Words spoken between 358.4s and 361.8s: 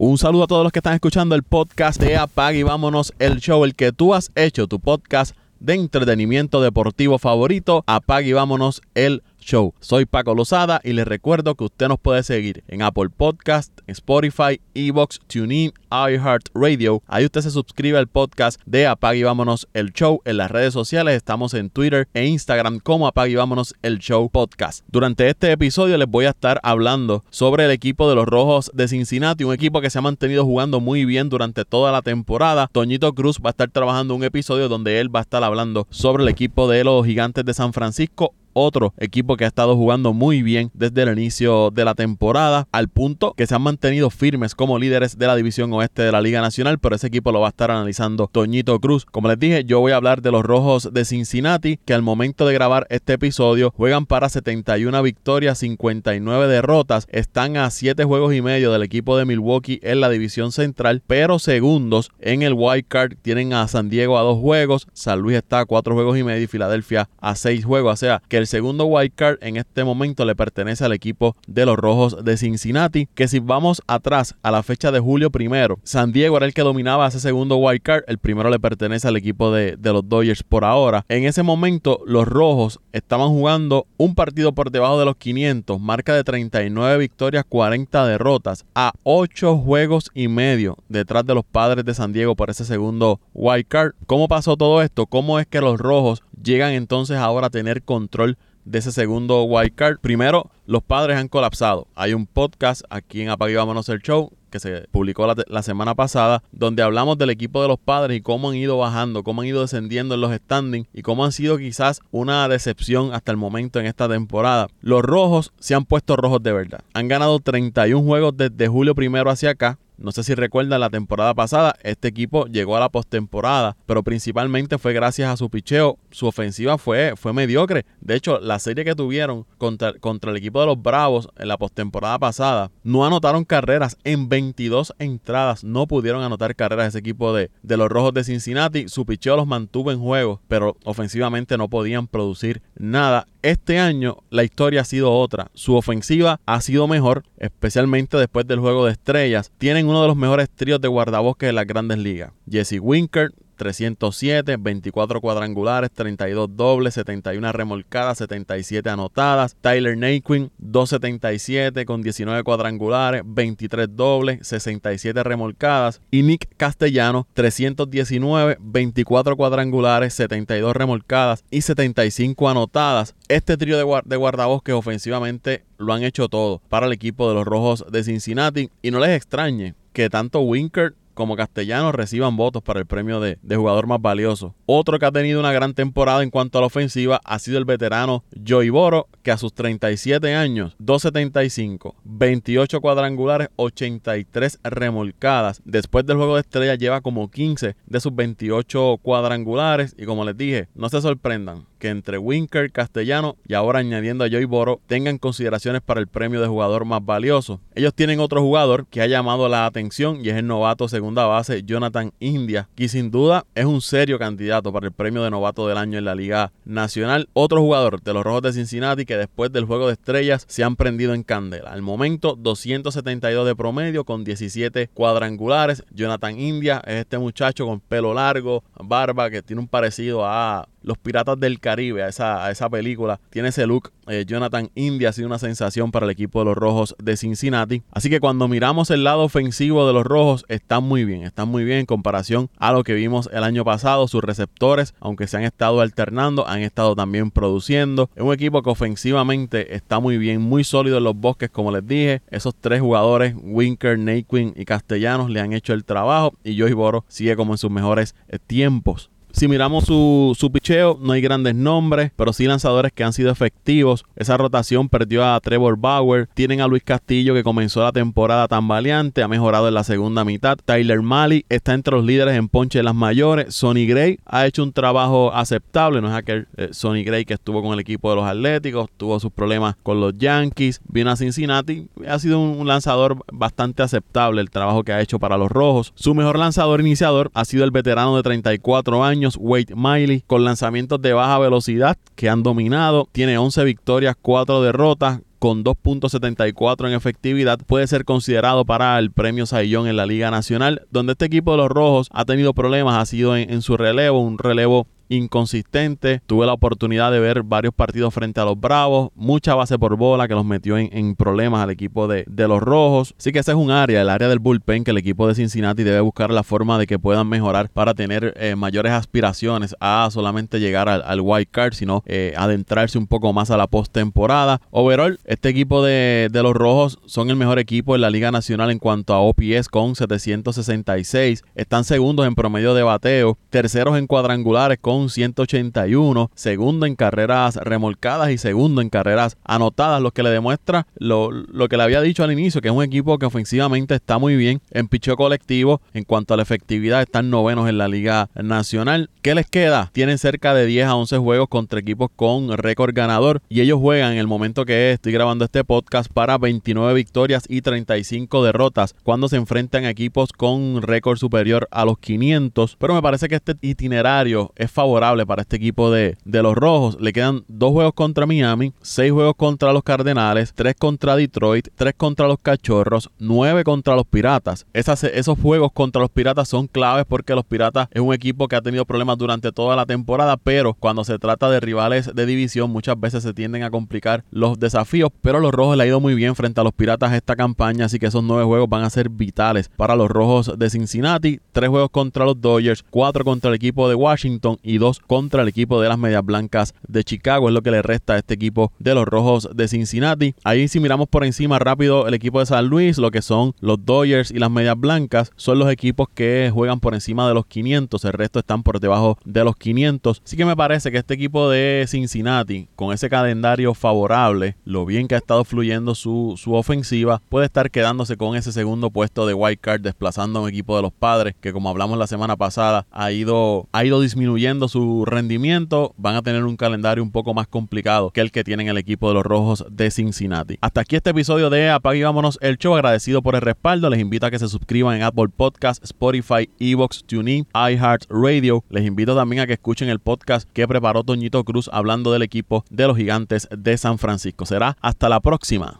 derrotas cuando se enfrentan a equipos con récord superior